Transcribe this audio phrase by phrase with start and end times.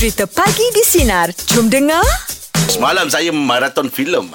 [0.00, 1.28] Cerita Pagi di Sinar.
[1.52, 2.00] Jom dengar.
[2.72, 4.32] Semalam saya maraton filem.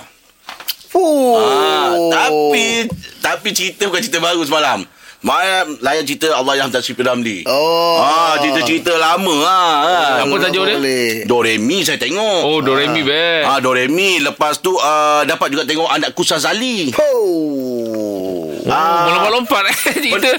[0.94, 1.42] Oh.
[1.42, 2.86] Ah, tapi
[3.18, 4.86] tapi cerita bukan cerita baru semalam.
[5.26, 7.50] Malam layan cerita Allah yang Tasri Ramli.
[7.50, 7.98] Oh.
[7.98, 10.22] Ah, cerita-cerita lama ah.
[10.22, 10.78] Apa tajuk dia?
[10.78, 11.26] Boleh.
[11.26, 12.46] Do Re Mi saya tengok.
[12.46, 13.50] Oh, Doremi best.
[13.50, 16.94] Ah, Do Re Mi lepas tu uh, dapat juga tengok anak Kusa Zali.
[16.94, 17.65] Oh.
[18.66, 19.06] Ah.
[19.06, 19.76] Melompat-lompat eh.
[20.02, 20.30] cerita.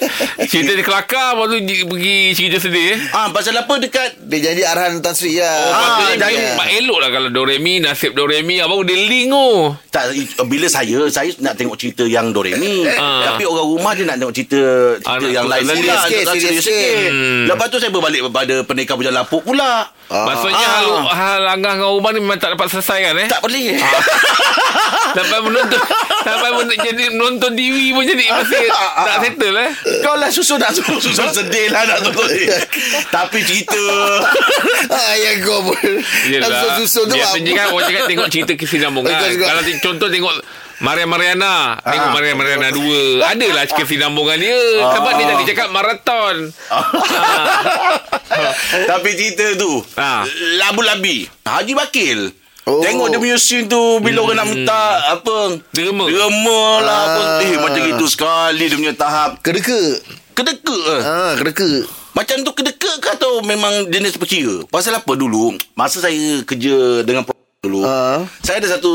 [0.44, 1.56] cerita dia kelakar Lepas tu
[1.86, 2.98] pergi cerita sedih eh.
[3.10, 5.46] Ah, pasal apa dekat Dia jadi arahan Tan Sri lah.
[5.46, 9.78] Oh, Ah, dia Mak elok lah kalau Doremi Nasib Doremi Abang dia link oh.
[9.88, 10.10] tak
[10.42, 12.82] bila saya saya nak tengok cerita yang Do Re Mi.
[12.90, 13.30] Ah.
[13.30, 14.60] Tapi orang rumah dia nak tengok cerita
[14.96, 15.76] cerita Anak yang lain pula.
[15.76, 16.94] Serius sikit, Ah, serius sikit.
[17.08, 17.42] Hmm.
[17.46, 19.88] Lepas tu saya berbalik pada Pendekar Bujang Lapuk pula.
[20.06, 20.74] Maksudnya Ah.
[20.76, 23.74] hal, hal langah dengan rumah ni Memang tak dapat selesai kan eh Tak boleh.
[25.16, 25.80] Sampai menonton
[26.22, 28.64] Sampai men- jadi menonton TV pun jadi Masih
[29.06, 29.70] tak settle eh
[30.00, 32.30] Kau lah susun nak susun, susun sedih lah nak susun
[33.16, 33.76] Tapi cerita
[34.88, 35.76] Ah, yang kau pun.
[36.26, 36.46] Yelah.
[36.46, 37.14] Susun-susun tu.
[37.14, 39.12] Biasanya kan orang cakap tengok cerita kesinambungan.
[39.12, 40.34] Kalau contoh tengok
[40.76, 42.14] Maria Mariana Tengok Ah.
[42.14, 46.36] Maria Mariana 2 Adalah kesinambungan dia Sebab dia tadi cakap maraton
[48.86, 50.22] Tapi cerita tu Ah.
[50.60, 52.20] Labu-labi Haji Bakil
[52.66, 52.82] Oh.
[52.82, 56.02] Tengok dia punya scene tu Bila orang nak minta Apa Derma.
[56.04, 57.22] Derma lah apa.
[57.40, 60.02] Eh macam itu sekali Dia punya tahap Kedeka.
[60.34, 61.00] Kedeka eh.
[61.00, 61.86] Ah, kedeka.
[62.10, 67.22] Macam tu kedeka ke Atau memang jenis perkira Pasal apa dulu Masa saya kerja Dengan
[67.22, 68.26] pro- dulu Ah.
[68.42, 68.92] Saya ada satu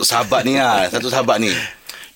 [0.00, 1.52] Sahabat ni lah Satu sahabat ni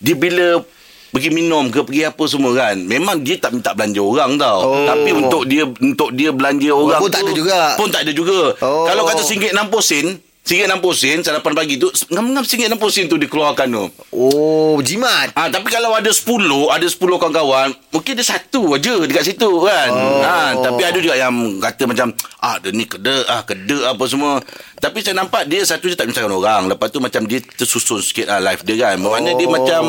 [0.00, 0.64] Dia bila
[1.09, 4.89] Pergi minum ke Pergi apa semua kan Memang dia tak minta belanja orang tau Oh.
[4.89, 7.61] Tapi untuk dia Untuk dia belanja orang pun tak tu, ada juga.
[7.77, 8.89] Pun tak ada juga Oh.
[8.89, 9.53] Kalau kata RM1.60
[9.84, 10.06] sen
[10.49, 13.85] RM1.60 sen Sarapan pagi tu Ngam-ngam RM1.60 sen tu Dikeluarkan tu
[14.19, 15.31] Oh, jimat.
[15.39, 16.27] Ah, tapi kalau ada 10,
[16.75, 19.91] ada 10 kawan-kawan, mungkin dia satu aja dekat situ kan.
[19.95, 20.25] Oh.
[20.27, 22.11] Ah, tapi ada juga yang kata macam
[22.43, 24.43] ah dia ni keda ah keda apa semua.
[24.79, 26.62] Tapi saya nampak dia satu je tak menyusahkan orang.
[26.67, 28.97] Lepas tu macam dia tersusun sikit lah life dia kan.
[28.97, 29.53] Bermakna dia Oh.
[29.53, 29.83] macam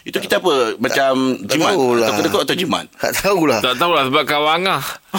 [0.00, 0.54] itu kita apa?
[0.76, 2.02] Macam tak jimat tahulah.
[2.02, 2.84] atau kedekut atau jimat.
[2.94, 3.58] Tak tahulah.
[3.60, 4.82] Tak tahulah sebab kawan Angah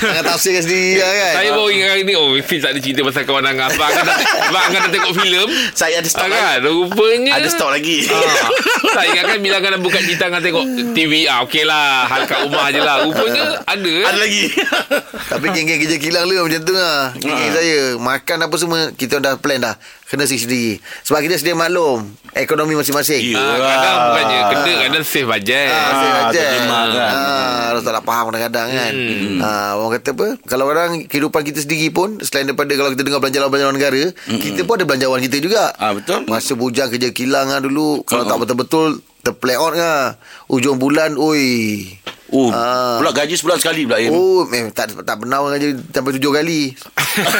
[0.00, 1.32] Jangan tafsirkan sendiri lah kan.
[1.32, 4.02] Saya baru ingat hari ni Oh Fiz tak ada cerita pasal kawan Angah Sebab Angah
[4.04, 4.16] dah,
[4.48, 6.40] sebab Angah dah tengok filem Saya ada stok Ah, lagi.
[6.40, 7.96] kan Rupanya Ada stok lagi.
[8.04, 8.50] Ah,
[8.92, 12.38] tak ingatkan bila Angah dah buka cerita Angah tengok TV ah, Okey lah Hal kat
[12.42, 14.04] rumah je lah Rupanya ada eh?
[14.04, 14.44] Ada lagi.
[15.30, 16.87] Tapi geng-geng kerja kilang lu macam tu lah.
[17.14, 17.54] Geng-geng Ha.
[17.54, 17.80] saya.
[17.96, 18.80] Makan apa semua.
[18.90, 19.74] Kita dah plan dah.
[20.04, 20.80] Kena sendiri.
[21.02, 22.08] Sebab kita sedia maklum.
[22.32, 23.28] Ekonomi masing-masing.
[23.28, 23.36] Ya.
[23.36, 26.30] Ah, kadang bukannya Kena kadang save budget Ah, Ah, saya aja.
[26.30, 27.10] terjemah kan.
[27.10, 28.92] Ah, orang tak faham kadang-kadang kan.
[29.38, 30.26] Ah, orang kata apa?
[30.44, 34.74] Kalau orang kehidupan kita sendiri pun selain daripada kalau kita dengar belanjawan-belanjawan negara, kita pun
[34.74, 35.72] ada belanjawan kita juga.
[35.74, 36.24] Ah, betul.
[36.24, 38.88] Masa bujang kerja kilang lah dulu, kalau tak betul-betul
[39.20, 40.16] terplay out lah.
[40.46, 41.84] Ujung bulan, oi.
[42.28, 43.00] Oh, Ah.
[43.00, 44.10] pula gaji sebulan sekali pula Im.
[44.10, 46.60] Oh, memang tak tak benar orang kerja sampai tujuh kali.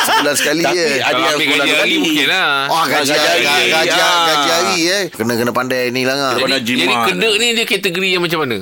[0.00, 0.86] Sebulan sekali Tapi je.
[0.98, 1.96] ada Kalau yang ambil sebulan gaji hari sekali.
[2.00, 3.44] mungkin lah Oh, gaji, gaji gaji, hari.
[3.44, 4.24] gaji, gaji, Ah.
[4.26, 5.02] gaji hari eh.
[5.08, 6.14] Kena kena pandai ni lah.
[6.14, 6.82] Jadi- Jadi, Mana jimat.
[6.82, 8.58] jadi kedek ni dia kategori yang macam mana?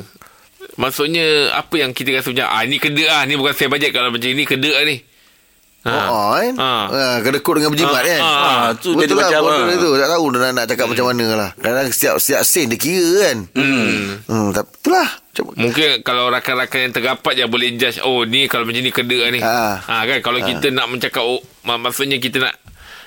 [0.77, 4.11] Maksudnya apa yang kita rasa macam ah ni kedek ah ni bukan save budget kalau
[4.11, 4.97] macam ni kedek lah ni.
[5.83, 6.53] Oh, oh kan?
[6.53, 6.71] Ha.
[6.84, 7.03] Ha.
[7.23, 8.21] kena kod dengan berjimat Ha, kan?
[8.21, 9.71] ha, Ah, tu Betul jadi lah, macam bodoh ah.
[9.73, 9.88] itu.
[9.94, 11.50] Tak tahu nak, nak cakap macam mana lah.
[11.55, 13.38] Kadang-kadang setiap, setiap sen dia kira kan?
[13.55, 14.19] Hmm.
[14.21, 15.09] hmm tapi itulah.
[15.36, 15.52] Coba.
[15.52, 18.88] Mungkin kalau rakan-rakan yang terrapat je boleh judge oh ni kalau macam ni
[19.20, 19.41] lah ni.
[19.44, 19.84] Ha.
[19.84, 19.94] Ha.
[20.08, 22.56] kan kalau kita nak mencakap oh mak- maksudnya kita nak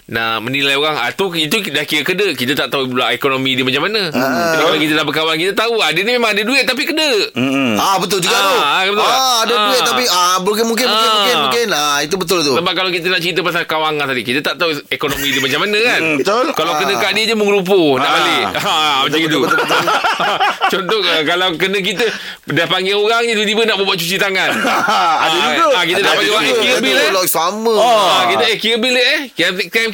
[0.09, 3.61] nak menilai orang ah tu itu dah kira kedek kita tak tahu pula ekonomi dia
[3.61, 4.09] macam mana.
[4.09, 7.31] Tapi kalau kita dah berkawan kita tahu ah dia ni memang ada duit tapi kedek.
[7.31, 7.77] Hmm.
[7.77, 8.57] Ah betul juga Ah, tu.
[8.57, 9.13] ah, betul tak?
[9.15, 9.61] Ah ada Ah.
[9.65, 11.15] duit tapi ah mungkin mungkin mungkin Ah.
[11.15, 11.67] mungkin mungkin.
[11.71, 12.53] Ah itu betul tu.
[12.53, 15.77] Sebab kalau kita nak cerita pasal kawangan tadi Kita tak tahu ekonomi dia macam mana
[15.79, 16.45] kan Hmm, betul.
[16.53, 16.79] Kalau Ah.
[16.79, 18.13] kena kat dia je mengerupuh Tak Ah.
[18.15, 19.39] balik ha, Macam itu
[20.71, 22.05] Contoh eh, kalau kena kita
[22.47, 24.49] Dah panggil orang je Tiba-tiba nak buat cuci tangan
[25.23, 25.65] Ada Ah, juga.
[25.71, 27.73] ah, Kita dah panggil orang Eh kira bil eh sama.
[27.77, 29.49] Ah, kita eh kira bil eh Kira,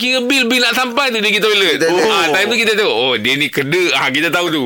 [0.06, 1.76] kira bil Bil nak sampai tu Dia pergi toilet.
[1.78, 4.64] Kita- ah, Time tu kita tahu Oh dia ni keda ah, Kita tahu tu.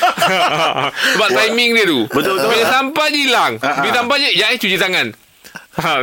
[1.12, 2.00] Sebab timing dia tu.
[2.06, 2.48] Betul, betul.
[2.48, 3.52] Bila sampai hilang.
[3.56, 5.06] Bila sampai je Ya cuci tangan
[5.70, 6.02] Ha.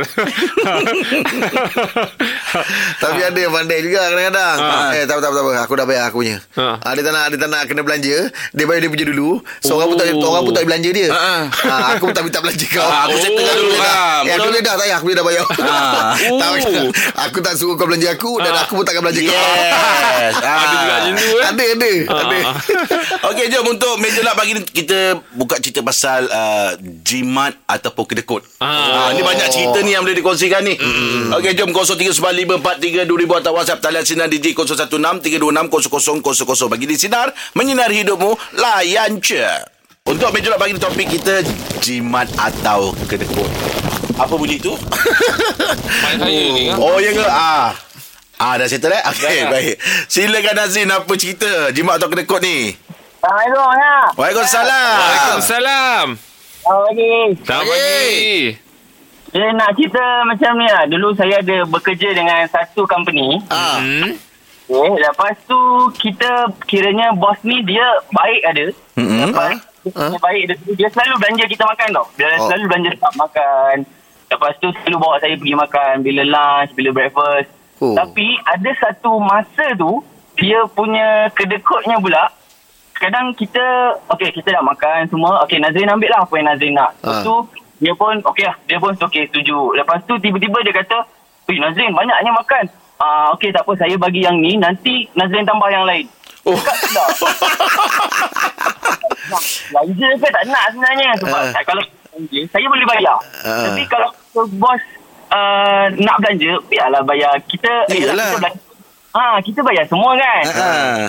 [2.98, 4.56] Tapi ada yang pandai juga kadang-kadang.
[4.58, 4.68] Ha.
[4.94, 5.52] Eh tak apa tak apa, tak apa.
[5.60, 6.36] Aku dah bayar aku punya.
[6.56, 6.66] Ha.
[6.78, 6.88] Ha.
[6.90, 8.16] Dia tak nak dia tak nak kena belanja.
[8.32, 9.30] Dia bayar dia punya dulu.
[9.60, 10.24] So orang pun tak Oh.
[10.26, 11.08] orang pun tak belanja dia.
[11.08, 11.36] Ha, ha.
[11.52, 11.74] Ha.
[11.92, 12.80] aku pun tak minta belanja kau.
[12.82, 14.24] Ah, aku Oh, settlekan dulu lah.
[14.24, 16.12] Eh, aku dia dah tak payah Aku dah bayar Ah.
[16.40, 16.54] Tak Oh.
[16.54, 16.88] payah.
[17.28, 18.64] Aku tak suruh kau belanja aku Dan Ah.
[18.64, 20.32] aku pun takkan belanja kau Yes.
[20.34, 22.56] Ada juga macam tu eh Ada ada Ada Ah.
[23.28, 24.96] Okey, jom untuk meja lap pagi ni kita
[25.34, 26.70] buka cerita pasal uh,
[27.02, 28.40] jimat ataupun kedekut.
[28.58, 29.04] Ah.
[29.04, 30.74] Ah, ni banyak cerita ni yang boleh dikongsikan ni.
[30.76, 31.32] Mm.
[31.36, 39.20] Okey, jom 0395432000 atau WhatsApp talian sinar di 0163260000 bagi di sinar menyinari hidupmu layan
[39.20, 39.44] je.
[40.08, 41.44] Untuk meja pagi ni topik kita
[41.84, 43.44] jimat atau kedekut.
[44.16, 44.72] Apa bunyi tu?
[46.02, 46.80] Mak saya ni kan.
[46.80, 47.24] oh ya ke?
[47.28, 47.76] Ah.
[48.38, 49.02] Ah dah settle eh?
[49.04, 49.50] Okey, Dah.
[49.52, 49.76] baik.
[50.08, 52.72] Silakan Nazrin apa cerita jimat atau kedekut ni?
[53.18, 53.96] Assalamualaikum ya.
[54.14, 54.94] Waalaikumsalam.
[54.96, 56.06] Waalaikumsalam.
[56.62, 57.10] Selamat pagi.
[57.44, 58.67] Selamat pagi.
[59.28, 60.84] Saya nak cerita macam ni lah.
[60.84, 63.38] Dulu saya ada bekerja dengan satu company.
[63.48, 63.76] Ah.
[63.76, 64.16] Hmm.
[64.68, 65.00] Okay.
[65.00, 65.56] Lepas tu
[65.96, 66.28] kita
[66.64, 68.64] kiranya bos ni dia baik ada.
[68.94, 69.32] Mm-mm.
[69.32, 69.56] Lepas
[69.88, 70.12] Ah.
[70.12, 72.06] dia baik dia, dia selalu belanja kita makan tau.
[72.14, 72.44] Dia Oh.
[72.44, 73.74] selalu belanja tak makan.
[74.28, 77.48] Lepas tu selalu bawa saya pergi makan bila lunch, bila breakfast.
[77.80, 77.96] Oh.
[77.96, 80.04] Tapi ada satu masa tu
[80.36, 82.28] dia punya kedekutnya pula
[82.94, 83.62] kadang kita
[84.08, 87.34] okey kita dah makan semua okey Nazrin ambil lah apa yang Nazrin nak lepas tu
[87.78, 90.98] dia pun okey lah dia pun okey setuju lepas tu tiba-tiba dia kata
[91.46, 92.64] Ui Nazrin banyaknya makan
[92.98, 96.06] ah okey tak apa saya bagi yang ni nanti Nazrin tambah yang lain
[96.44, 96.54] Oh.
[99.68, 101.62] Belanja ke tak nak sebenarnya sebab Ah.
[101.62, 103.68] kalau belanja saya boleh bayar Ah.
[103.68, 104.80] tapi kalau bos
[105.28, 108.32] uh, nak belanja biarlah bayar kita Iyalah.
[108.32, 108.60] kita belanja
[109.08, 110.42] Ha, kita bayar semua kan.
[110.54, 111.08] Ah.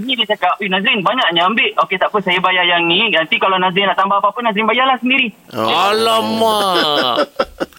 [0.00, 1.70] Ni dia cakap, eh Nazrin banyaknya ambil.
[1.84, 3.12] Okey tak apa saya bayar yang ni.
[3.12, 5.28] Nanti kalau Nazrin nak tambah apa-apa, Nazrin bayarlah sendiri.
[5.52, 5.68] Oh.
[5.68, 7.28] Alamak.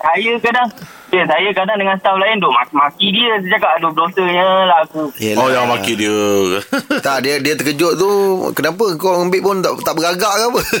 [0.00, 0.64] Saya kadang,
[1.12, 3.36] ya, saya kadang dengan staff lain duk maki dia.
[3.44, 5.12] Saya cakap, aduh dosanya lah aku.
[5.20, 5.44] Yelah.
[5.44, 6.16] Oh yang maki dia.
[7.04, 8.08] Tak dia dia terkejut tu
[8.56, 10.60] kenapa kau ambil pun tak tak beragak ke apa?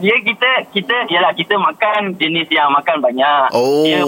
[0.00, 3.52] Ya kita, kita, yalah kita makan jenis yang makan banyak.
[3.84, 4.00] Dia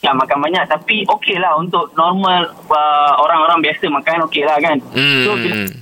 [0.00, 0.64] yang makan banyak.
[0.66, 4.78] Tapi okey lah untuk normal uh, orang-orang biasa makan okey lah kan.
[5.24, 5.72] So bila Hmm.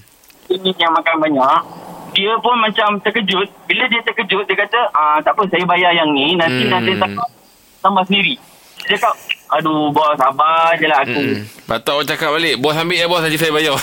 [0.47, 1.59] jenis yang makan banyak
[2.15, 6.09] dia pun macam terkejut bila dia terkejut dia kata ah tak apa saya bayar yang
[6.15, 6.71] ni nanti Hmm.
[6.71, 6.73] hmm.
[6.73, 7.27] nanti tambah,
[7.83, 8.41] tambah sendiri
[8.81, 9.13] dia cakap
[9.49, 11.39] aduh bos sabar je lah aku Hmm.
[11.65, 13.75] Patut orang cakap balik Bos ambil ya bos Nanti saya bayar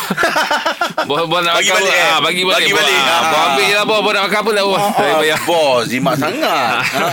[1.09, 1.99] Bos, bos nak Bagi makan balik, apa?
[1.99, 2.03] eh?
[2.05, 2.79] ah, Bagi balik Bagi bos.
[2.79, 2.95] balik.
[2.97, 3.43] Ah, Bos Ah.
[3.45, 6.75] ambil je lah bos Bos nak makan apa tak bos Saya bayar Bos, jimat sangat.
[6.93, 7.07] ha.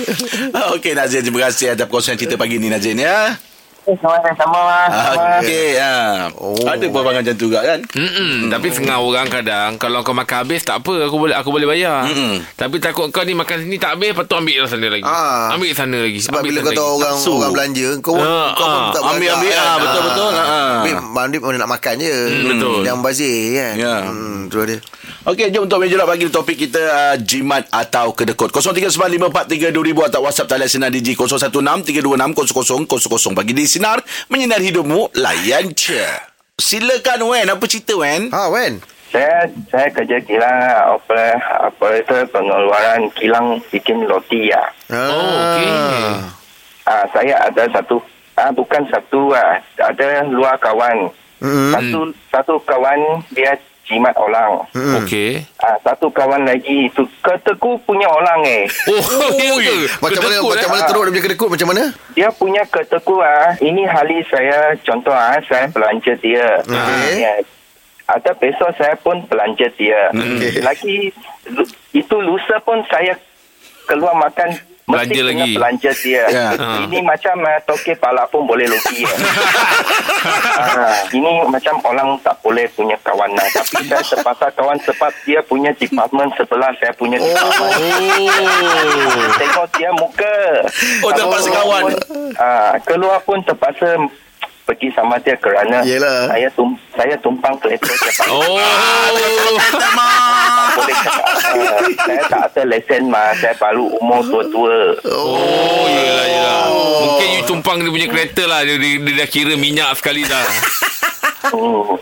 [0.72, 3.36] Okey Nazrin, terima kasih atas perkongsian cerita pagi ni Nazrin ya.
[3.88, 4.60] Sama sama
[5.38, 5.78] Okey.
[5.78, 6.26] Ha.
[6.34, 6.58] Oh.
[6.60, 7.78] Ada perbincangan macam tu juga kan?
[7.88, 8.50] Mm-mm.
[8.50, 12.02] Tapi setengah orang kadang Kalau kau makan habis Tak apa Aku boleh aku boleh bayar
[12.04, 12.42] Mm-mm.
[12.52, 15.54] Tapi takut kau ni makan sini Tak habis Lepas tu ambil lah sana lagi Ah.
[15.54, 16.96] Ambil sana lagi Sebab ambil bila kau tahu lagi.
[16.96, 17.32] orang Nafsu.
[17.32, 18.90] orang belanja kau pun Ah, kau pun ah.
[18.90, 19.48] tak Ambil, ambil.
[19.48, 19.62] kan?
[19.62, 20.30] Ah, betul, betul.
[20.32, 20.74] Ah.
[20.76, 22.16] Ambil mandi pun nak makan je.
[22.16, 22.78] Hmm, betul.
[22.82, 23.74] Yang bazir kan.
[23.76, 23.94] Ya.
[24.02, 24.78] Hmm, tu dia.
[25.26, 28.54] Okey, jom untuk meja pagi topik kita uh, jimat atau kedekut.
[28.54, 33.98] 0395432000 atau WhatsApp talian sinar DJ 0163260000 pagi di sinar
[34.30, 36.06] menyinar hidupmu layan je.
[36.54, 38.30] Silakan Wen, apa cerita Wen?
[38.30, 38.78] Ha Wen.
[39.10, 44.62] Saya saya kerja kilang operator, operator pengeluaran kilang bikin roti ya.
[44.94, 45.10] Ah.
[45.10, 45.70] Oh okey
[46.86, 47.98] Ah, saya ada satu
[48.38, 49.58] ah bukan satu ah,
[49.90, 51.10] ada dua kawan.
[51.42, 51.74] Hmm.
[51.74, 54.66] Satu satu kawan dia jimat orang.
[54.70, 54.98] Hmm.
[55.00, 58.64] Okey Ah, satu kawan lagi itu keteku punya orang eh.
[58.90, 59.02] Oh,
[59.32, 59.74] ya ke?
[59.98, 60.70] Macam mana Kedekut, macam eh?
[60.70, 61.82] mana teruk dia punya kedekut macam mana?
[62.12, 66.60] Dia punya keteku ah, ini hari saya contoh ah, saya belanja dia.
[66.60, 67.14] Okey.
[67.16, 67.32] Ya,
[68.06, 70.10] ada besok saya pun belanja dia.
[70.10, 70.60] Okey.
[70.60, 70.94] Lagi
[71.48, 73.14] lu- itu lusa pun saya
[73.84, 75.50] keluar makan Belanja lagi.
[75.50, 76.24] belanja dia.
[76.30, 76.86] Ha.
[76.86, 79.02] Ini macam uh, toke pala pun boleh loki.
[79.02, 79.10] ya.
[80.56, 83.46] Ah, ini macam orang tak boleh punya kawan lah.
[83.50, 87.70] Tapi saya terpaksa kawan sebab dia punya department sebelah saya punya department.
[88.26, 90.36] Oh Tengok dia muka.
[91.02, 91.82] Oh, terpaksa kawan.
[92.36, 93.94] Ah, keluar pun terpaksa
[94.66, 96.26] pergi sama dia kerana Yelah.
[96.26, 98.58] saya tum saya tumpang kereta dia Oh.
[98.58, 99.06] Ah,
[102.06, 103.34] saya tak ada lesen mah.
[103.34, 104.94] Saya baru umur tua-tua.
[105.04, 106.62] Oh yelah yelah
[107.02, 110.46] Mungkin you tumpang dia punya kereta lah Dia, dia, dia dah kira minyak sekali dah
[111.48, 111.94] Oh.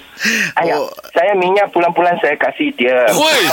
[0.57, 0.89] Ayah, Oh.
[1.13, 3.13] saya minyak bulan-bulan saya kasih dia.
[3.13, 3.45] Woi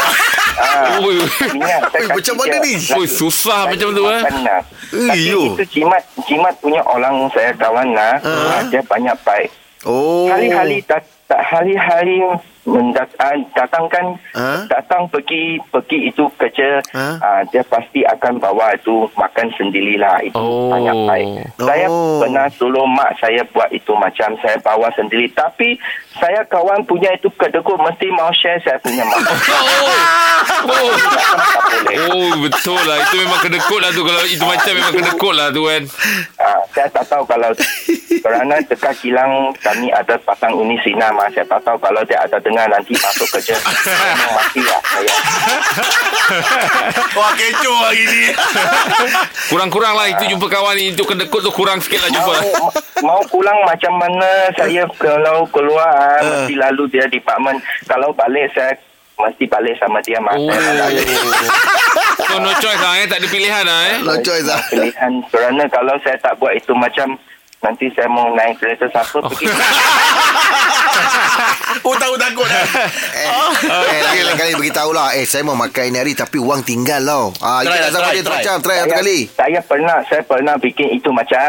[0.55, 1.20] Ah, Oi.
[1.51, 2.60] minyak saya Oi, kasih macam mana dia.
[2.62, 2.74] ni?
[2.74, 4.08] Lagi- Oi, susah lagi macam tu, eh.
[4.08, 4.62] lah.
[4.88, 5.41] Tapi yo.
[5.51, 8.15] itu jimat jimat punya orang saya kawan lah.
[8.17, 8.31] Ah.
[8.55, 9.51] Ah, dia banyak baik.
[9.84, 10.31] Oh.
[10.31, 12.24] Hari-hari dat, dat, hari-hari
[12.63, 14.61] mendat, ah, datangkan Ah.
[14.65, 17.17] datang pergi pergi itu kerja Ah.
[17.17, 20.69] ah, dia pasti akan bawa itu makan sendirilah itu Oh.
[20.69, 21.27] banyak baik.
[21.57, 22.21] Saya Oh.
[22.21, 25.73] pernah tolong mak saya buat itu macam saya bawa sendiri tapi
[26.13, 29.35] saya kawan punya itu kedekut mesti mau share saya punya makan.
[30.41, 31.97] Oh boleh.
[32.09, 35.61] Oh betul lah Itu memang kedekut lah tu Kalau itu macam memang kedekut lah tu
[35.63, 35.81] kan
[36.37, 37.49] Ah, saya tak tahu kalau
[38.19, 42.37] kerana dekat kilang kami ada pasang unit sinar mah saya tak tahu kalau dia ada
[42.51, 43.55] dengar nanti masuk kerja.
[43.63, 45.15] Memang mati lah saya.
[47.17, 48.24] Wah kecoh hari ni.
[49.51, 52.34] Kurang-kurang lah Itu jumpa kawan Itu kedekut tu kurang sikit lah jumpa.
[52.60, 52.70] Mau,
[53.08, 54.51] mau pulang macam mana?
[54.60, 57.63] Saya kalau keluar ah, mesti lalu dia department.
[57.88, 58.75] Kalau balik saya
[59.15, 60.50] mesti balik sama dia mak Oh.
[62.31, 63.05] So no choice lah eh?
[63.08, 63.98] Tak ada pilihan lah eh?
[64.03, 64.60] No choice lah.
[64.67, 65.24] Pilihan.
[65.31, 67.15] Kerana kalau saya tak buat itu macam
[67.62, 69.46] nanti saya mau naik kereta siapa pergi
[71.88, 72.65] Oh tahu takut dah
[73.13, 73.29] Eh,
[73.88, 77.01] eh lagi lain kali beritahu lah Eh saya mau makan ini hari Tapi wang tinggal
[77.01, 78.34] tau ah, Try Kita lah, nak sama try, dia try.
[78.36, 81.39] macam Try satu kali saya pernah saya pernah bikin itu macam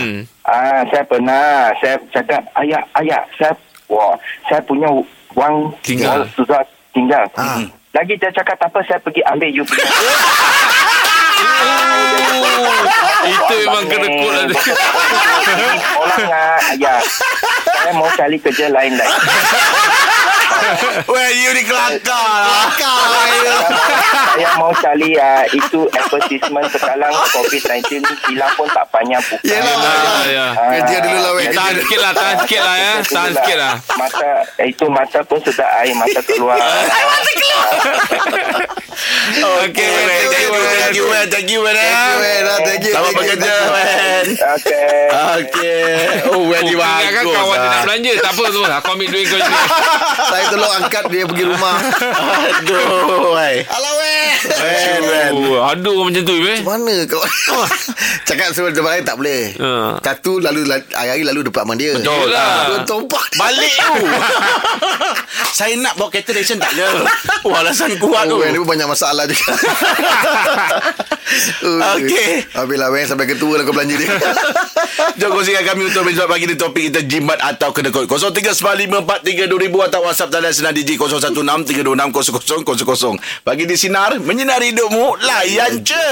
[0.00, 0.22] Hmm.
[0.42, 3.52] ah saya pernah saya cakap ayah ayah saya
[3.86, 4.14] wah
[4.46, 4.88] saya punya
[5.32, 6.24] wang Tinggal.
[6.32, 7.60] sudah tinggal Ah.
[7.92, 9.84] lagi dia cakap tak apa saya pergi ambil you punya
[13.22, 14.60] Itu memang kedekut lah dia.
[15.94, 16.94] Orang ah, ya.
[17.80, 19.18] Saya mau cari kerja lain lagi.
[21.08, 22.68] Well you ni kelakar lah.
[24.36, 29.40] Saya mau cari uh, itu advertisement sekarang COVID-19 hilang pun tak banyak buka.
[29.42, 30.46] Yelah Ah, ya.
[30.78, 31.46] Kerja dulu lah weh.
[31.50, 32.92] Tahan sikit lah Tahan sikit lah ya.
[33.02, 33.74] Tahan sikit lah.
[33.96, 36.58] Mata itu mata pun sudah air mata keluar.
[39.40, 42.42] Okay man Thank you man Thank you man Thank you man Thank you, man.
[42.44, 44.24] Ah, Thank you, Selamat thank you, bekerja man.
[44.60, 44.98] Okay.
[45.40, 45.94] Okay.
[46.30, 47.82] Oh well Oh, ni ingatkan bagus kawan dia nak lah.
[47.82, 48.12] belanja?
[48.20, 49.50] Tak apa tu Aku ambil duit kau ni
[50.30, 51.76] Saya tolong angkat dia pergi rumah.
[52.60, 53.32] Aduh
[53.64, 54.28] Alah weh
[55.00, 57.22] man Oh, Aduh orang macam tu eh Mana kau?
[58.24, 59.42] Cakap sebelum tempat lain tak boleh.
[59.58, 59.98] Ha.
[60.00, 61.92] Satu lalu Hari-hari lalu department dia.
[61.96, 62.70] Betul lah.
[62.70, 63.24] Dua tompak.
[63.34, 63.94] Balik tu.
[65.58, 67.04] Saya nak bawa kereta ration tak ada.
[67.42, 68.38] Oh alasan kuat tu.
[68.38, 69.50] Oh, Wen, dia pun banyak masalah juga.
[71.96, 72.32] Okey.
[72.80, 74.08] Habislah Wen sampai ketua lah kau belanja dia.
[75.20, 80.32] Jom kongsikan kami untuk menjawab pagi ni topik kita jimat atau kedekut 0395432000 atau WhatsApp
[80.32, 86.08] talian senang DJ 0163260000 Pagi di Sinar Menyinari hidupmu Layan je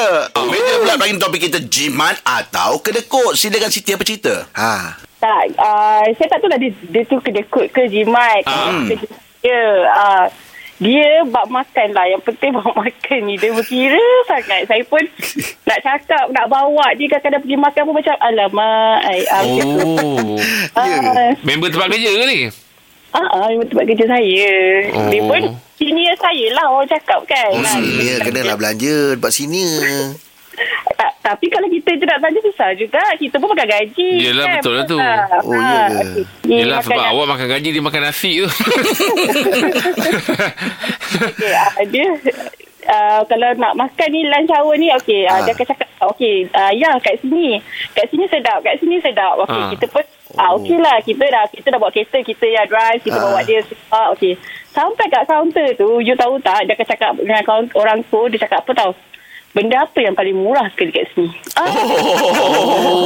[0.49, 4.97] Meja pula pagi ni topik kita jimat atau kedekut Silakan Siti apa cerita ha.
[5.19, 8.39] Tak, uh, saya tak tahu lah dia, dia tu kedekut ke jimat.
[8.47, 8.87] Ah.
[8.87, 8.95] Ke
[9.43, 10.31] dia, uh,
[10.79, 12.07] dia bab makan lah.
[12.07, 13.35] Yang penting bab makan ni.
[13.35, 14.65] Dia berkira sangat.
[14.65, 15.03] Saya pun
[15.65, 18.99] nak cakap, nak bawa dia kadang-kadang pergi makan pun macam, alamak.
[19.03, 19.45] Ay, Oh
[20.79, 21.09] Ya ke?
[21.11, 22.41] uh, Member tempat kerja ke ni
[23.09, 24.53] Ah, uh, tempat kerja saya.
[24.93, 25.09] Oh.
[25.09, 25.41] Dia pun
[25.75, 27.51] senior saya lah orang cakap kan.
[27.51, 30.15] Oh, Ah, senior kena lah belanja Tempat senior
[30.99, 33.01] Ta- tapi kalau kita je nak belanja susah juga.
[33.17, 34.11] Kita pun makan gaji.
[34.21, 34.99] Yelah, betul lah tu.
[34.99, 35.97] Oh, ya ke?
[35.97, 36.25] okey.
[36.45, 38.49] Dia Yelah sebab yang- awak makan gaji Dia makan nasi tu
[41.19, 42.07] Okay, uh, dia
[42.87, 45.41] uh, kalau nak makan ni lunch hour ni okey uh, Ah.
[45.43, 47.61] dia akan cakap okey uh, ya kat sini
[47.93, 49.71] kat sini sedap kat sini sedap okey Ah.
[49.71, 50.05] kita pun
[50.35, 53.25] ah okey lah kita dah kita dah bawa kereta kita yang drive kita Ah.
[53.27, 54.37] bawa dia ah okey
[54.69, 57.43] sampai kat kaunter tu you tahu tak dia akan cakap dengan
[57.75, 58.93] orang tu dia cakap apa tahu
[59.51, 61.31] benda apa yang paling murah sekali kat sini?
[61.55, 63.05] Ah, Oh.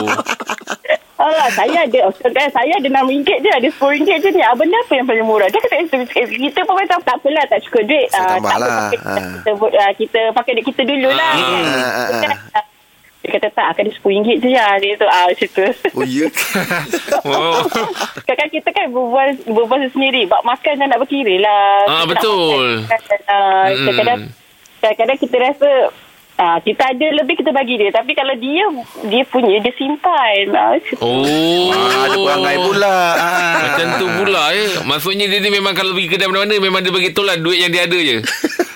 [1.20, 4.40] Ah, saya ada kan, saya ada RM6 je ada RM10 je ni.
[4.40, 5.52] Ah, benda apa yang paling murah?
[5.52, 5.84] Dia kata eh,
[6.48, 8.08] kita pun macam tak apalah tak cukup duit.
[8.10, 8.72] Ah, tambah tak apa, lah.
[8.88, 9.20] pakai- Ah.
[9.36, 11.30] kita, uh, kita pakai duit kita dulu lah.
[11.30, 11.64] Ah, kan.
[11.68, 12.64] ah, ah, ah.
[13.20, 14.72] dia kata tak akan ada RM10 je lah.
[14.80, 16.26] Dia tu ah macam tu Oh ya
[17.28, 17.60] Oh
[18.24, 20.24] Kadang-kadang kita kan berbual berbual sendiri.
[20.24, 21.84] Bab makan dan nak berkira lah.
[21.84, 22.64] Ah, Kita nak betul.
[22.80, 23.36] makan, ah,
[23.68, 23.76] Mm-mm.
[23.84, 24.20] kadang-kadang
[24.80, 25.70] kadang-kadang kita rasa
[26.36, 28.64] ah, kita ada lebih kita bagi dia tapi kalau dia
[29.06, 30.74] dia punya dia simpan ah.
[30.98, 33.54] Oh ah, Ada perangai pula ah.
[33.60, 37.12] Macam tu pula eh Maksudnya dia ni memang Kalau pergi kedai mana-mana Memang dia bagi
[37.12, 38.16] tahu lah Duit yang dia ada je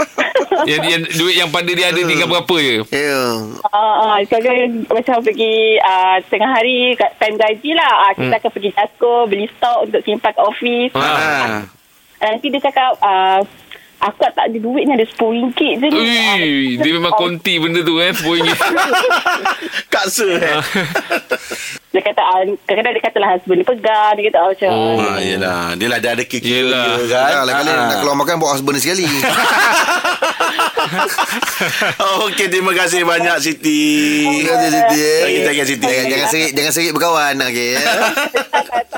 [0.70, 3.20] yang, yang, Duit yang pada dia ada Tinggal berapa je Ya
[3.66, 7.92] Ah, ah, kadang macam pergi ah, tengah hari kat time gaji lah.
[8.06, 8.38] Ah, kita Hmm.
[8.38, 10.92] akan pergi Jasco beli stok untuk simpan kat office.
[10.94, 11.66] Ah.
[12.23, 13.42] Nanti dia cakap ah,
[14.04, 16.00] aku tak ada duit ni ada RM10 je ni.
[16.20, 18.44] Ah, Ui, dia memang konti benda tu eh RM10
[19.88, 20.61] Kaksa eh
[21.88, 24.12] Dia kata ah, kadang-kadang dia kata lah husband dia pegang.
[24.12, 24.99] Dia kata ah, macam Oh.
[24.99, 26.87] Ah, yelah Dia lah dia ada kira-kira Yelah.
[27.00, 27.87] dia kan lah kali Ah.
[27.87, 29.06] nak keluar makan Bawa husband dia sekali
[32.25, 33.82] Okey terima kasih banyak Siti
[34.23, 35.20] Terima kasih Siti eh.
[35.23, 37.80] Lagi tangan Siti Jangan, jangan serik Jangan serik berkawan Okey ya.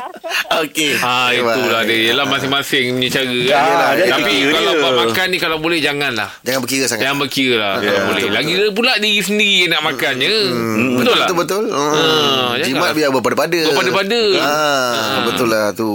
[0.59, 0.93] Okey.
[0.99, 1.97] Ah itulah dia.
[2.07, 3.37] Yelah masing-masing punya cara kan.
[3.37, 4.81] Yelah, dia Tapi kalau dia.
[4.81, 6.31] buat makan ni Kalau boleh janganlah.
[6.41, 7.03] Jangan berkira sangat.
[7.03, 8.13] Jangan berkira lah Kalau Ya, boleh.
[8.17, 10.33] betul, Lagi pula diri sendiri nak makannya.
[10.47, 11.65] Hmm, Betul lah Betul betul.
[11.69, 12.49] Ah, hmm.
[12.55, 12.67] jangan.
[12.67, 13.61] Jimat biar berpada-pada.
[13.67, 14.21] Berpada-pada.
[14.39, 15.91] ah, Betul lah tu.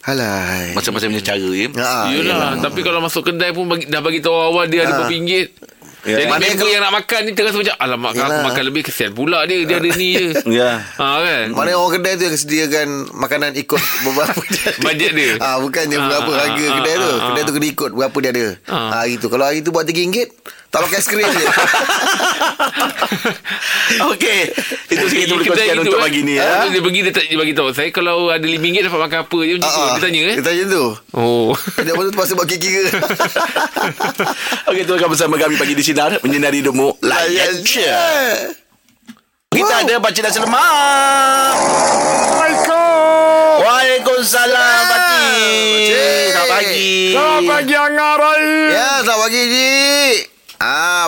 [0.00, 0.72] Halai.
[0.72, 1.66] Macam-macam punya cara ya.
[1.76, 5.10] Ah, Yelah Tapi kalau masuk kedai pun bagi, Dah bagi tahu awal Dia ada Ah.
[6.00, 8.42] Berapa ringgit Jadi Mana member kalau- yang nak makan ni terasa macam alamak kalau aku
[8.46, 10.28] makan lebih kesian pula dia dia ada ni je.
[10.60, 10.70] Ya.
[10.94, 11.46] Ha kan?
[11.52, 14.68] Mana orang kedai tu yang sediakan makanan ikut beberapa dia.
[14.78, 15.32] Bajet dia.
[15.38, 17.10] Ah bukannya Ah, berapa ah, harga ah, kedai tu.
[17.10, 18.46] ah, Kedai tu kena ikut berapa dia ada.
[18.66, 18.88] Ah.
[18.92, 19.26] Ah gitu.
[19.26, 20.28] Kalau hari tu buat RM3
[20.70, 21.46] tak pakai skrin je.
[24.14, 24.40] Okey.
[24.86, 26.02] Itu sikit kita boleh kongsikan untuk eh.
[26.06, 26.70] pagi ni Ah, ya.
[26.70, 29.52] Dia pergi dia, tak, dia bagi tahu saya kalau ada RM5 dapat makan apa je
[29.58, 29.74] macam tu.
[29.74, 29.90] Ah, ah.
[29.90, 30.36] Dia tanya eh.
[30.38, 30.84] Dia tanya tu.
[31.18, 31.50] Oh.
[31.74, 32.86] Dia pun terpaksa buat kira-kira.
[34.70, 37.02] Okey, teruskan bersama kami pagi di sinar menyinari hidupmu.
[37.02, 37.90] Layan je.
[39.50, 41.58] Kita ada Pakcik dan Selamat.
[43.60, 46.30] Waalaikumsalam Pakcik.
[46.30, 46.94] Selamat pagi.
[47.10, 48.46] Selamat pagi Angarai.
[48.70, 50.29] Ya, selamat pagi, Cik.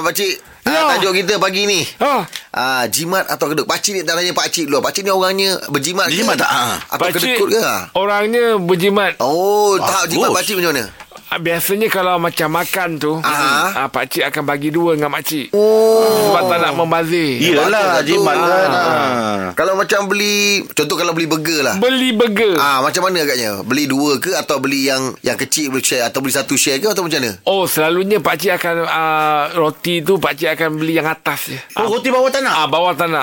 [0.02, 0.34] Ah, Pakcik.
[0.62, 0.78] Ya.
[0.78, 1.82] Ah, tajuk kita pagi ni.
[2.02, 2.26] Ha.
[2.54, 3.66] Ah, jimat atau kedut?
[3.66, 4.78] Pakcik ni tak tanya pakcik dulu.
[4.82, 6.14] Pakcik ni orangnya berjimat ke?
[6.14, 6.50] Berjimat tak?
[6.50, 6.76] Ah.
[6.90, 7.58] Atau kedekut ke?
[7.62, 7.86] ah?
[7.94, 9.18] orangnya berjimat.
[9.22, 10.84] Oh, tahap jimat pakcik macam mana?
[11.32, 13.72] Ah, Biasanya kalau macam makan tu Ah.
[13.74, 16.28] ah, Pakcik akan bagi dua dengan makcik Oh.
[16.28, 18.12] Sebab tak nak membazir lah tu.
[18.12, 18.68] jimat kan.
[18.68, 18.76] Ah.
[18.78, 19.40] Ah.
[19.56, 23.64] Kalau macam beli Contoh kalau beli burger lah Beli burger Ah macam mana agaknya?
[23.64, 26.86] Beli dua ke atau beli yang yang kecil boleh share atau beli satu share ke
[26.86, 27.36] atau macam mana?
[27.44, 32.08] Oh selalunya pakcik akan uh, Roti tu pakcik akan beli yang atas je Oh, roti
[32.08, 32.52] bawah tanah.
[32.52, 32.92] Ah bawah.
[32.92, 33.16] Eh,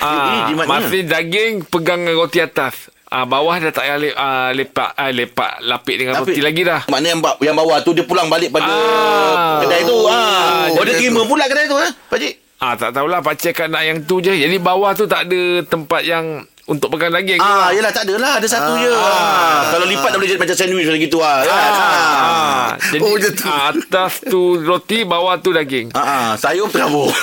[0.02, 2.91] Ah masih daging pegang roti atas.
[3.12, 6.32] Ah bawah dah tak payah le, ah, lepak ah, lepak lapik dengan Lapik.
[6.32, 6.80] roti lagi dah.
[6.88, 9.60] Maknanya yang, yang bawah tu dia pulang balik pada Ah.
[9.60, 9.96] kedai tu.
[10.08, 10.72] Ah.
[10.72, 12.34] Oh, dia terima pula kedai tu eh, Pakcik.
[12.56, 14.32] Ah tak tahulah pakcik akan nak yang tu je.
[14.32, 17.42] Jadi bawah tu tak ada tempat yang untuk pegang daging.
[17.42, 18.92] Ah, yelah tak adalah ada satu je.
[18.94, 19.74] Ah.
[19.74, 21.42] Kalau lipat dah boleh jadi macam sandwich macam gitu ah.
[21.42, 21.50] Kan?
[21.50, 21.74] Ah.
[21.82, 23.46] Ah, jadi Oh, tu.
[23.50, 25.90] ah, atas tu roti, bawah tu daging.
[25.92, 26.28] Ah, ah.
[26.38, 27.10] sayur terabur.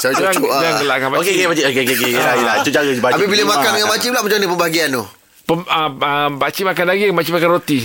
[0.00, 0.80] Saya cocok jangan ah.
[0.80, 1.28] gelakkan pakcik.
[1.28, 1.64] Okey, okey.
[1.68, 2.10] Okey, okey, okey.
[2.16, 2.54] Yelah, yelah.
[2.64, 3.20] Itu cara pakcik.
[3.20, 5.04] Habis bila makan dengan makcik pula macam mana pembahagian tu?
[5.44, 7.78] Pem, ah, ah, pakcik makan daging, makcik makan roti.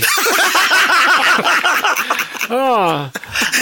[2.56, 3.12] ah,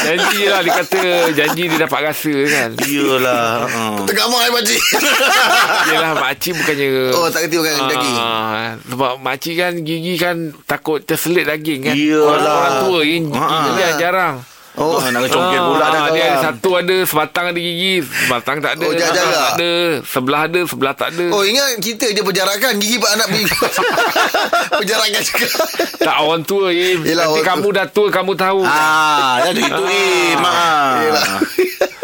[0.03, 1.03] janji lah dia kata
[1.37, 2.71] janji dia dapat rasa kan.
[2.83, 3.47] Iyalah.
[3.69, 3.99] ah.
[4.09, 4.83] Tergamak eh makcik.
[5.95, 8.17] Yelah makcik bukannya oh tak kerti makan daging.
[8.19, 10.37] Ah, sebab makcik kan gigi kan
[10.67, 11.95] takut terselit daging kan.
[11.95, 12.27] Iyalah.
[12.27, 14.37] Orang, orang tua gigi, gigi dia jarang.
[14.75, 16.43] Oh, nak congkel pula dah Ah, dia ada kawan.
[16.51, 18.85] satu ada sebatang ada gigi, sebatang tak ada.
[18.85, 19.15] Oh, jaga-jaga.
[19.15, 21.27] sebatang tak ada, sebelah ada, sebelah tak ada.
[21.31, 23.45] Oh ingat kita je berjarakan Gigi pak anak pergi
[24.75, 25.47] Berjarakan juga
[25.97, 26.99] Tak orang tua eh.
[26.99, 28.61] Yelah, Nanti kamu dah tua kamu tahu.
[28.65, 30.55] Ah, dah itu eh, mak.
[31.01, 31.27] Yelah.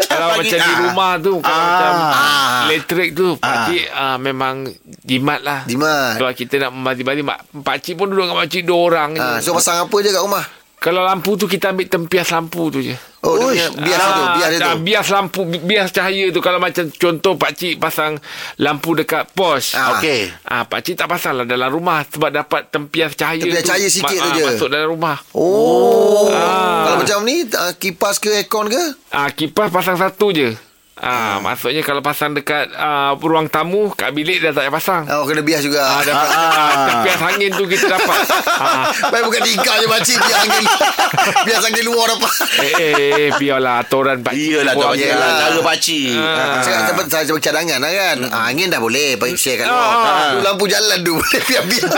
[0.07, 0.79] Kalau Pagi- macam di ah.
[0.81, 1.65] rumah tu Kalau Ah.
[1.65, 2.59] macam Ah.
[2.67, 4.55] Elektrik tu Pakcik ah, memang
[5.01, 6.19] Jimat lah Jimat.
[6.19, 7.23] Kalau kita nak membazir-bazir
[7.57, 10.43] Pakcik pun duduk dengan makcik Dua orang ha, je So pasang apa je kat rumah
[10.81, 13.69] Kalau lampu tu Kita ambil tempias lampu tu je Oh Uish.
[13.77, 17.37] bias tu Bias dia Ah, tu bias lampu bi- bias cahaya tu kalau macam contoh
[17.37, 18.17] pak cik pasang
[18.57, 19.93] lampu dekat pos Ah.
[19.93, 20.33] Okey.
[20.43, 23.87] ah pak cik tak pasang lah dalam rumah sebab dapat tempias cahaya Tempias tu cahaya
[23.87, 24.43] sikit ma- tu ah, je.
[24.47, 26.81] masuk dalam rumah Oh Ah.
[26.83, 30.57] Kalau macam ni uh, Kipas ke aircon ke ah kipas pasang satu je
[31.01, 35.03] Ah, maksudnya kalau pasang dekat ah, ruang tamu kat bilik dah tak payah pasang.
[35.09, 38.19] Oh kena bias juga Ah, dapat ah, tempias angin tu kita dapat.
[38.61, 38.85] ah.
[39.09, 40.65] Baik bukan tingkap je makcik Biar angin
[41.49, 44.45] Biar angin luar dapat Eh, eh, eh, biarlah atoran pak cik.
[44.53, 45.01] Iyalah pakcik.
[45.01, 45.17] yelah.
[45.17, 45.39] lah.
[45.41, 46.13] Cara pakcik.
[46.13, 46.61] Ah.
[46.61, 48.17] Saya sebab saya sebab cadangan lah kan.
[48.29, 49.81] Ah, angin dah boleh bagi share kat luar.
[49.81, 50.29] Ah.
[50.29, 51.89] Tu lampu jalan tu boleh biar-biar.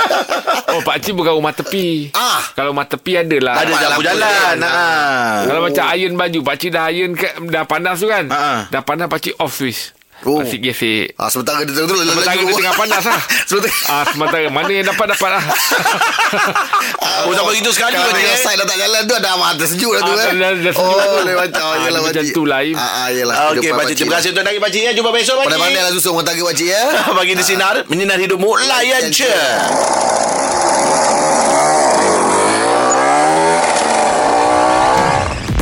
[0.71, 2.15] Oh, pak cik bukan rumah tepi.
[2.15, 2.39] Ah.
[2.55, 3.59] Kalau rumah tepi adalah.
[3.59, 4.55] Ada lampu lampu jalan.
[4.55, 4.55] jalan.
[4.63, 5.35] Ah.
[5.43, 8.53] Kalau macam iron baju Pakcik dah iron ke, Dah panas tu kan Ha, ha.
[8.69, 9.91] Dah panas pakcik off switch
[10.23, 10.39] Oh.
[10.39, 14.71] Pakcik gesek Ah, sementara dia terus Sementara dia tengah panas lah Sementara ah, Sementara Mana
[14.71, 15.43] yang dapat dapat lah
[17.27, 18.39] Oh, tak begitu sekali, Kalau tengok eh?
[18.39, 20.31] side dah tak jalan tu Ada mata sejuk lah tu Ah, eh.
[20.31, 21.15] dah- dah sejuk Oh, lah tu.
[21.19, 22.59] boleh macam Ah, Yelah dia macam tu lah.
[22.63, 23.95] Ah, ah, yelah Okey, Kehidupan pakcik.
[23.99, 24.81] Terima kasih untuk hari pakcik.
[24.81, 24.91] ya.
[24.93, 25.47] Jumpa besok pakcik.
[25.49, 26.83] Pandai-pandai lah susun rumah tangga pakcik ya
[27.19, 27.75] Pagi di sinar.
[27.83, 28.49] Menyinar hidupmu.
[28.63, 29.33] Layan je.